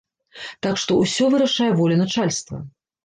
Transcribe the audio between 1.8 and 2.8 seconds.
воля начальства.